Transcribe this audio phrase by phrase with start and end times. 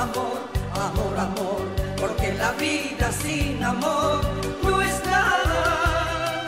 [0.00, 0.40] amor,
[0.72, 1.60] amor, amor,
[2.00, 4.22] porque la vida sin amor
[4.62, 6.46] no es nada.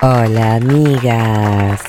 [0.00, 1.82] Hola amigas,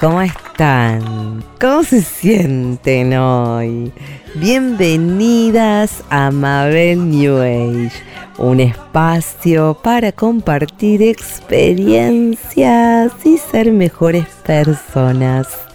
[0.00, 1.44] ¿cómo están?
[1.60, 3.92] ¿Cómo se sienten hoy?
[4.36, 7.92] Bienvenidas a Mabel New Age,
[8.38, 15.73] un espacio para compartir experiencias y ser mejores personas.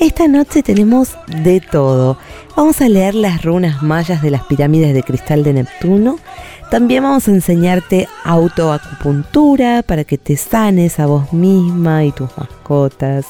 [0.00, 2.18] Esta noche tenemos de todo.
[2.56, 6.20] Vamos a leer las runas mayas de las pirámides de cristal de Neptuno.
[6.70, 13.26] También vamos a enseñarte autoacupuntura para que te sanes a vos misma y tus mascotas.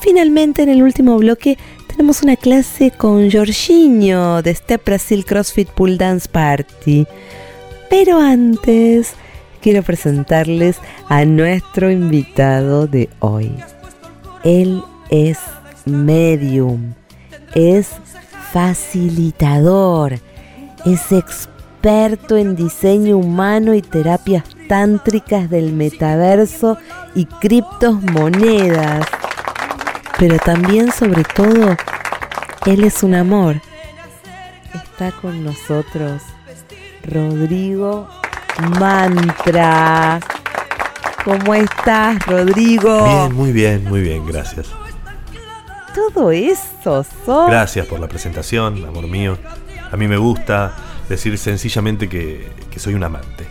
[0.00, 5.96] Finalmente, en el último bloque, tenemos una clase con Jorginho de Step Brasil CrossFit Pool
[5.96, 7.06] Dance Party.
[7.88, 9.14] Pero antes,
[9.62, 10.76] quiero presentarles
[11.08, 13.50] a nuestro invitado de hoy.
[14.44, 15.38] Él es
[15.90, 16.94] medium,
[17.54, 17.88] es
[18.52, 20.18] facilitador,
[20.84, 26.78] es experto en diseño humano y terapias tántricas del metaverso
[27.14, 29.06] y criptomonedas.
[30.18, 31.76] Pero también, sobre todo,
[32.66, 33.60] él es un amor.
[34.74, 36.22] Está con nosotros
[37.02, 38.06] Rodrigo
[38.78, 40.20] Mantra.
[41.24, 43.04] ¿Cómo estás, Rodrigo?
[43.04, 44.68] Bien, muy bien, muy bien, gracias.
[45.94, 47.48] Todo eso, sos.
[47.48, 49.38] Gracias por la presentación, amor mío.
[49.90, 50.74] A mí me gusta
[51.08, 53.46] decir sencillamente que, que soy un amante.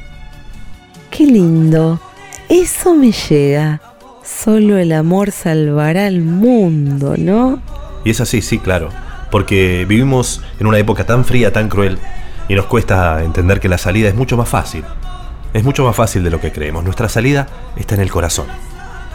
[1.09, 1.99] Qué lindo.
[2.47, 3.81] Eso me llega.
[4.23, 7.61] Solo el amor salvará al mundo, ¿no?
[8.03, 8.89] Y es así, sí, claro.
[9.31, 11.99] Porque vivimos en una época tan fría, tan cruel,
[12.47, 14.83] y nos cuesta entender que la salida es mucho más fácil.
[15.53, 16.83] Es mucho más fácil de lo que creemos.
[16.83, 18.47] Nuestra salida está en el corazón.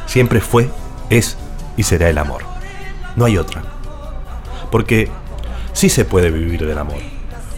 [0.06, 0.68] Siempre fue,
[1.10, 1.36] es
[1.76, 2.53] y será el amor.
[3.16, 3.62] No hay otra.
[4.70, 5.08] Porque
[5.72, 6.98] sí se puede vivir del amor.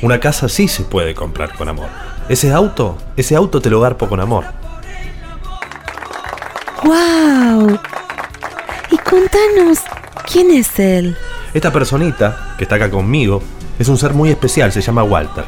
[0.02, 1.88] Una casa sí se puede comprar con amor.
[2.28, 4.44] Ese auto, ese auto te lo garpo con amor.
[6.84, 7.78] ¡Wow!
[8.90, 9.78] Y contanos,
[10.30, 11.16] ¿quién es él?
[11.54, 13.42] Esta personita que está acá conmigo
[13.78, 15.44] es un ser muy especial, se llama Walter.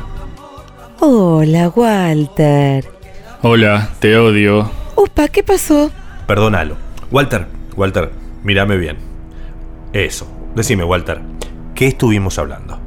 [1.00, 2.88] Hola, Walter.
[3.42, 4.70] Hola, te odio.
[4.96, 5.90] Upa, ¿qué pasó?
[6.26, 6.76] Perdónalo.
[7.10, 8.10] Walter, Walter,
[8.42, 9.07] mírame bien.
[9.92, 11.20] Eso, decime, Walter,
[11.74, 12.78] ¿qué estuvimos hablando?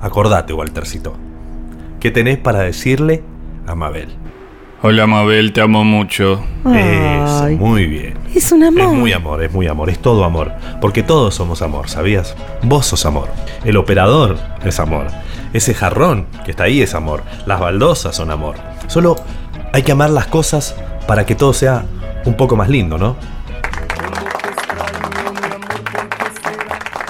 [0.00, 1.14] Acordate, Waltercito.
[2.00, 3.22] ¿Qué tenés para decirle
[3.66, 4.08] a Mabel?
[4.80, 6.40] Hola Mabel, te amo mucho.
[6.64, 8.14] Eso, Ay, muy bien.
[8.32, 8.82] es un amor.
[8.82, 10.52] Es muy amor, es muy amor, es todo amor.
[10.80, 12.36] Porque todos somos amor, ¿sabías?
[12.62, 13.28] Vos sos amor.
[13.64, 15.08] El operador es amor.
[15.52, 17.24] Ese jarrón que está ahí es amor.
[17.46, 18.54] Las baldosas son amor.
[18.86, 19.16] Solo
[19.72, 20.76] hay que amar las cosas
[21.08, 21.84] para que todo sea
[22.24, 23.16] un poco más lindo, ¿no?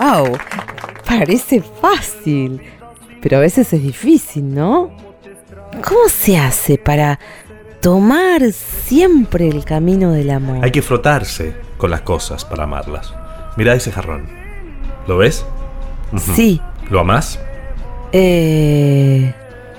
[0.08, 0.38] Wow,
[1.06, 2.62] parece fácil,
[3.20, 4.91] pero a veces es difícil, ¿no?
[5.86, 7.19] ¿Cómo se hace para
[7.82, 10.64] tomar siempre el camino del amor?
[10.64, 13.12] Hay que frotarse con las cosas para amarlas.
[13.58, 14.26] Mira ese jarrón.
[15.06, 15.44] ¿Lo ves?
[16.34, 16.58] Sí,
[16.88, 17.38] ¿Lo amás?
[18.12, 19.34] eh...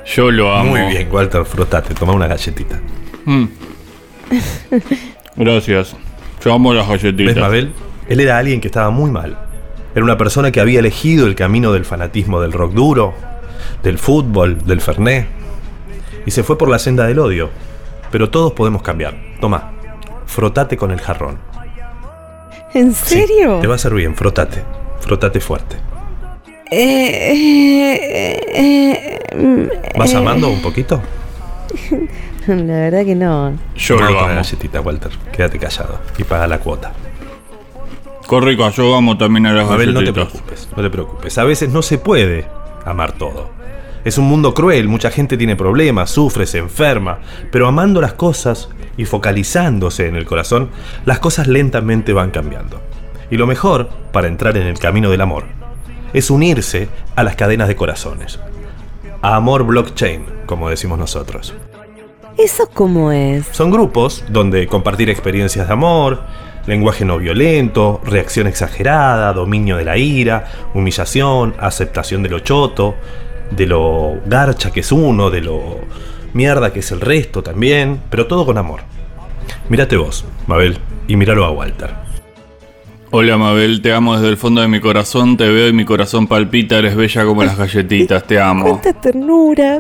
[0.06, 0.72] Yo lo amo.
[0.72, 2.80] Muy bien, Walter, frotate, toma una galletita.
[3.26, 3.46] Mm.
[5.36, 5.96] Gracias.
[6.44, 7.38] Yo amo las ¿Ves, galletitas.
[7.38, 7.74] Mabel?
[8.08, 9.49] Él era alguien que estaba muy mal.
[10.00, 13.14] Era una persona que había elegido el camino del fanatismo del rock duro,
[13.84, 15.28] del fútbol, del ferné.
[16.26, 17.50] Y se fue por la senda del odio.
[18.10, 19.14] Pero todos podemos cambiar.
[19.42, 19.74] Toma,
[20.26, 21.38] frotate con el jarrón.
[22.74, 23.60] ¿En Sí, serio?
[23.60, 24.64] te va a hacer bien, frotate.
[25.02, 25.76] Frotate fuerte.
[26.72, 31.02] Eh, eh, ¿Vas eh, amando un poquito?
[32.48, 33.52] La verdad que no.
[33.76, 34.36] Yo Tomá lo amo.
[34.36, 35.12] galletita, Walter.
[35.34, 36.94] Quédate callado y paga la cuota.
[38.30, 41.36] Corrico, yo amo también a las Mabel, no te preocupes, no te preocupes.
[41.40, 42.46] A veces no se puede
[42.86, 43.50] amar todo.
[44.06, 48.70] Es un mundo cruel, mucha gente tiene problemas, sufre, se enferma, pero amando las cosas
[48.98, 50.70] y focalizándose en el corazón,
[51.06, 52.80] las cosas lentamente van cambiando.
[53.32, 55.46] Y lo mejor, para entrar en el camino del amor,
[56.14, 58.40] es unirse a las cadenas de corazones.
[59.24, 61.56] A amor blockchain, como decimos nosotros.
[62.38, 63.48] ¿Eso cómo es?
[63.54, 66.22] Son grupos donde compartir experiencias de amor,
[66.70, 72.96] lenguaje no violento, reacción exagerada, dominio de la ira, humillación, aceptación de lo choto,
[73.52, 75.80] de lo garcha que es uno, de lo
[76.34, 78.82] mierda que es el resto también, pero todo con amor.
[79.68, 80.78] Mírate vos, Mabel,
[81.08, 81.90] y míralo a Walter.
[83.12, 86.28] Hola Mabel, te amo desde el fondo de mi corazón, te veo y mi corazón
[86.28, 88.66] palpita, eres bella como las galletitas, te amo.
[88.82, 89.80] ¡Cuánta ternura!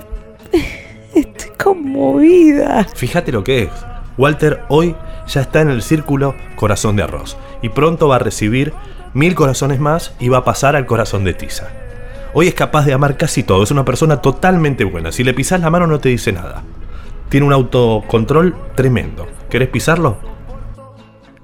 [1.13, 2.87] Estoy conmovida.
[2.95, 3.69] Fíjate lo que es.
[4.17, 4.95] Walter hoy
[5.29, 8.73] ya está en el círculo corazón de arroz y pronto va a recibir
[9.13, 11.69] mil corazones más y va a pasar al corazón de tiza.
[12.33, 15.11] Hoy es capaz de amar casi todo, es una persona totalmente buena.
[15.11, 16.63] Si le pisas la mano no te dice nada.
[17.29, 19.27] Tiene un autocontrol tremendo.
[19.49, 20.17] ¿Querés pisarlo?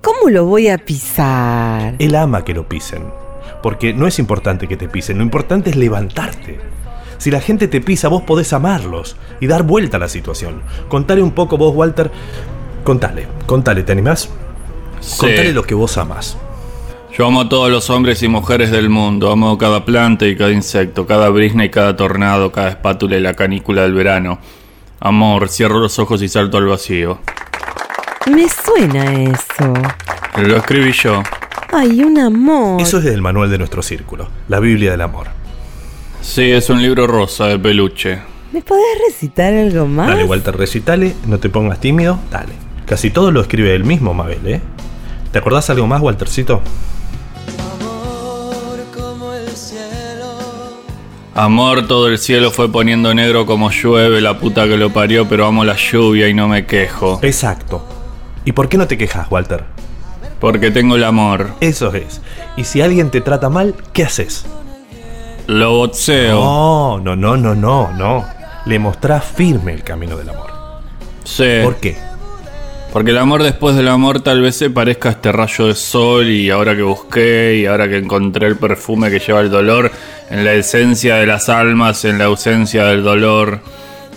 [0.01, 1.95] ¿Cómo lo voy a pisar?
[1.97, 3.03] Él ama que lo pisen.
[3.63, 6.59] Porque no es importante que te pisen, lo importante es levantarte.
[7.17, 10.61] Si la gente te pisa, vos podés amarlos y dar vuelta a la situación.
[10.89, 12.11] Contale un poco vos, Walter.
[12.85, 14.29] Contale, contale, ¿te animás?
[14.99, 15.17] Sí.
[15.17, 16.37] Contale lo que vos amás.
[17.17, 19.31] Yo amo a todos los hombres y mujeres del mundo.
[19.31, 23.33] Amo cada planta y cada insecto, cada brisna y cada tornado, cada espátula y la
[23.33, 24.37] canícula del verano.
[24.99, 27.17] Amor, cierro los ojos y salto al vacío.
[28.31, 29.73] Me suena eso.
[30.43, 31.23] Lo escribí yo.
[31.73, 32.79] Ay, un amor.
[32.79, 35.25] Eso es del manual de nuestro círculo, la Biblia del amor.
[36.21, 38.19] Sí, es un libro rosa de peluche.
[38.51, 40.07] ¿Me podés recitar algo más?
[40.07, 42.64] Dale, Walter, recitale, no te pongas tímido, dale.
[42.85, 44.61] Casi todo lo escribe él mismo, Mabel, ¿eh?
[45.31, 46.61] ¿Te acordás algo más, Waltercito?
[51.33, 55.45] Amor, todo el cielo fue poniendo negro como llueve, la puta que lo parió, pero
[55.45, 57.19] amo la lluvia y no me quejo.
[57.23, 57.85] Exacto.
[58.45, 59.65] ¿Y por qué no te quejas, Walter?
[60.39, 61.49] Porque tengo el amor.
[61.59, 62.21] Eso es.
[62.55, 64.45] Y si alguien te trata mal, ¿qué haces?
[65.47, 66.39] Lo boxeo.
[66.39, 68.25] No, no, no, no, no, no.
[68.65, 70.51] Le mostrás firme el camino del amor.
[71.25, 71.59] Sí.
[71.63, 71.97] ¿Por qué?
[72.95, 76.29] Porque el amor después del amor tal vez se parezca a este rayo de sol
[76.29, 79.91] y ahora que busqué y ahora que encontré el perfume que lleva el dolor
[80.29, 83.59] en la esencia de las almas, en la ausencia del dolor,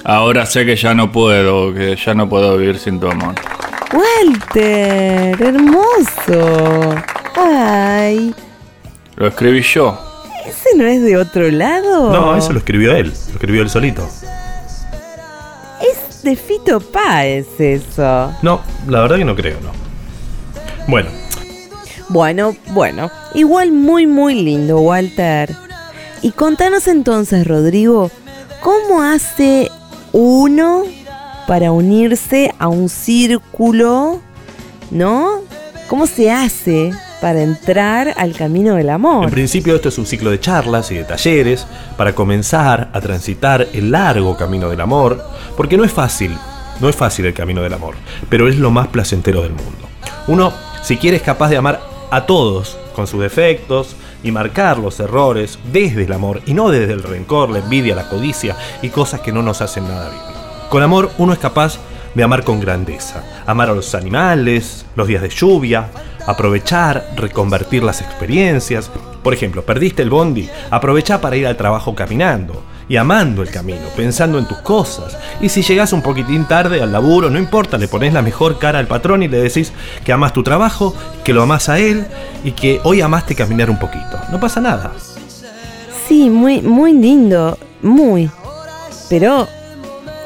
[0.05, 3.35] ahora sé que ya no puedo, que ya no puedo vivir sin tu amor.
[3.93, 6.95] Walter, hermoso.
[7.35, 8.33] Ay,
[9.17, 9.99] Lo escribí yo.
[10.47, 12.13] ¿ese no es de otro lado?
[12.13, 13.09] No, eso lo escribió él.
[13.09, 14.09] Lo escribió él solito.
[16.29, 18.35] De Fito Páez eso.
[18.43, 19.71] No, la verdad que no creo, no.
[20.87, 21.09] Bueno,
[22.11, 23.11] Bueno, bueno.
[23.33, 25.57] Igual muy, muy lindo, Walter.
[26.21, 28.11] Y contanos entonces, Rodrigo,
[28.61, 29.71] ¿cómo hace
[30.13, 30.83] uno
[31.47, 34.21] para unirse a un círculo?
[34.91, 35.41] ¿No?
[35.89, 39.31] ¿Cómo se hace para entrar al camino del en amor?
[39.31, 41.67] principio esto es un ciclo de charlas y de talleres
[41.97, 45.23] para comenzar a transitar el largo camino del amor,
[45.57, 46.37] porque no es fácil,
[46.81, 47.95] no es fácil el camino del amor,
[48.29, 49.89] pero es lo más placentero del mundo.
[50.27, 51.81] Uno, si quiere, es capaz de amar
[52.11, 56.93] a todos con sus defectos y marcar los errores desde el amor y no desde
[56.93, 60.23] el rencor, la envidia, la codicia y cosas que no nos hacen nada bien.
[60.69, 61.79] Con amor uno es capaz
[62.15, 65.89] de amar con grandeza, amar a los animales, los días de lluvia,
[66.29, 68.91] aprovechar, reconvertir las experiencias.
[69.23, 73.81] Por ejemplo, perdiste el bondi, aprovecha para ir al trabajo caminando y amando el camino,
[73.97, 75.17] pensando en tus cosas.
[75.41, 78.79] Y si llegas un poquitín tarde al laburo, no importa, le pones la mejor cara
[78.79, 79.73] al patrón y le decís
[80.05, 80.95] que amas tu trabajo,
[81.25, 82.07] que lo amas a él
[82.45, 84.21] y que hoy amaste caminar un poquito.
[84.31, 84.93] No pasa nada.
[86.07, 88.31] Sí, muy, muy lindo, muy.
[89.09, 89.49] Pero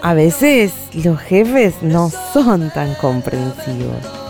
[0.03, 0.73] a veces
[1.05, 4.22] los jefes no son tan comprensivos.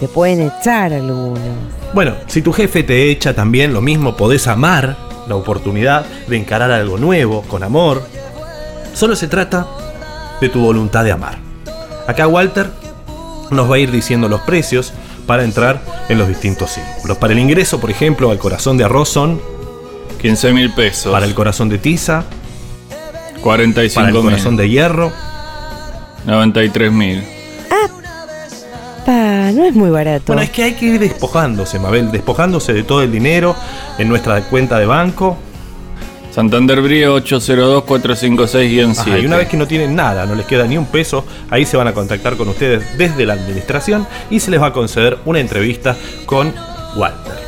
[0.00, 1.38] Te pueden echar algunos.
[1.92, 4.96] Bueno, si tu jefe te echa también lo mismo, podés amar
[5.28, 8.02] la oportunidad de encarar algo nuevo, con amor.
[8.94, 9.66] Solo se trata
[10.40, 11.38] de tu voluntad de amar.
[12.06, 12.68] Acá Walter
[13.50, 14.92] nos va a ir diciendo los precios
[15.26, 17.16] para entrar en los distintos círculos.
[17.18, 19.40] Para el ingreso, por ejemplo, al corazón de arroz son,
[20.20, 21.12] 15 mil pesos.
[21.12, 22.24] para el corazón de tiza,
[23.42, 24.24] 45 para el mil.
[24.24, 25.12] corazón de hierro.
[26.26, 27.22] 93 mil.
[29.52, 30.24] No es muy barato.
[30.28, 33.54] Bueno, es que hay que ir despojándose, Mabel, despojándose de todo el dinero
[33.98, 35.36] en nuestra cuenta de banco.
[36.34, 38.98] Santander Brío 802-456-7.
[38.98, 41.64] Ajá, y una vez que no tienen nada, no les queda ni un peso, ahí
[41.64, 45.18] se van a contactar con ustedes desde la administración y se les va a conceder
[45.26, 45.96] una entrevista
[46.26, 46.52] con
[46.96, 47.38] Walter.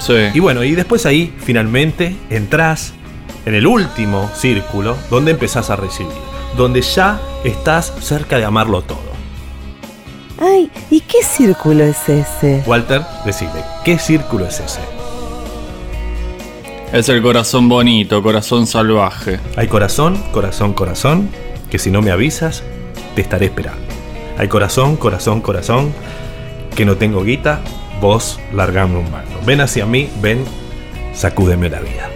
[0.00, 0.14] Sí.
[0.34, 2.92] Y bueno, y después ahí finalmente entrás
[3.46, 6.12] en el último círculo donde empezás a recibir,
[6.56, 9.09] donde ya estás cerca de amarlo todo.
[10.42, 12.62] Ay, ¿y qué círculo es ese?
[12.66, 14.80] Walter, decime, ¿qué círculo es ese?
[16.94, 19.38] Es el corazón bonito, corazón salvaje.
[19.56, 21.28] Hay corazón, corazón, corazón,
[21.70, 22.62] que si no me avisas,
[23.14, 23.82] te estaré esperando.
[24.38, 25.92] Hay corazón, corazón, corazón,
[26.74, 27.60] que no tengo guita,
[28.00, 29.28] vos largame un mano.
[29.44, 30.42] Ven hacia mí, ven,
[31.12, 32.08] sacúdeme la vida.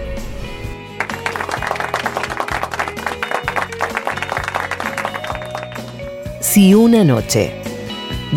[6.41, 7.64] Si una noche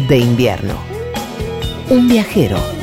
[0.05, 0.75] de invierno.
[1.89, 2.76] Un viajero.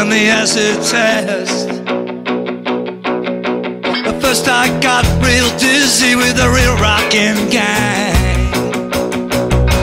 [0.00, 1.68] And the acid test.
[4.08, 8.54] At first I got real dizzy with the real rockin' gang.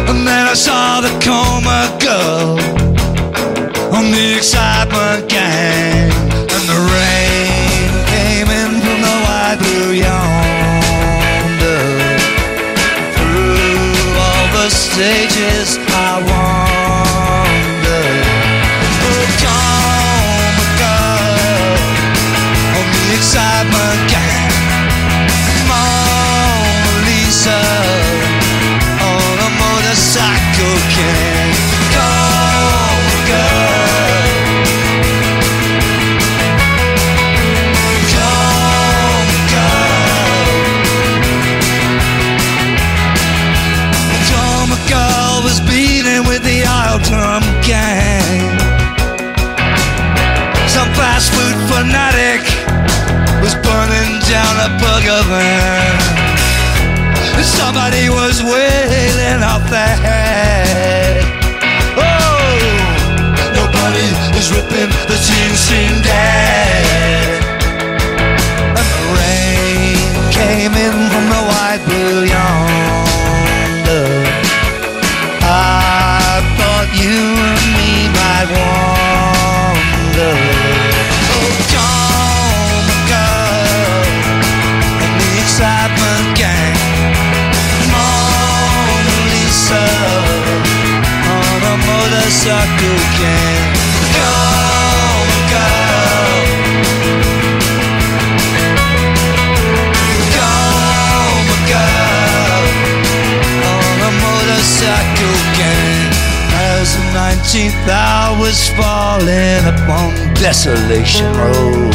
[0.09, 2.57] And then I saw the coma girl
[3.95, 6.16] on the excitement gang.
[51.17, 52.41] Fast food fanatic
[53.41, 55.97] was burning down a burger van.
[57.41, 61.17] Somebody was wailing off their head.
[61.97, 62.57] Oh,
[63.57, 64.07] nobody
[64.37, 67.41] is ripping the jeans seem dead.
[68.77, 69.97] And the rain
[70.29, 71.46] came in from the
[109.17, 111.93] falling upon Desolation Road.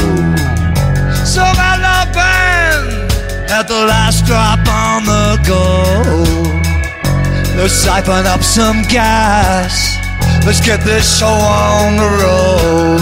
[1.24, 3.12] So my love band
[3.50, 5.64] at the last drop on the go.
[7.56, 9.98] Let's siphon up some gas.
[10.44, 13.00] Let's get this show on the road.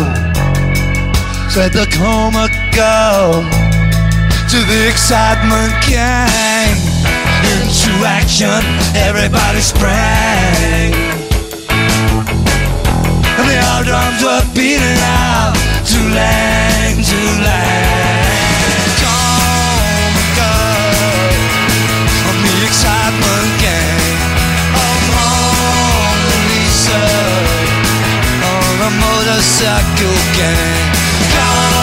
[1.50, 3.42] Said the coma girl
[4.50, 6.76] to the excitement gang.
[7.50, 8.60] Into action,
[8.94, 11.19] everybody sprang.
[13.40, 15.56] And the old drums were beating out
[15.88, 18.28] to lang, to lang.
[19.00, 21.32] Come, girl,
[22.28, 24.20] on the excitement gang.
[24.76, 27.00] Oh, Mona Lisa,
[28.44, 30.84] on a motorcycle gang.
[31.32, 31.79] Come,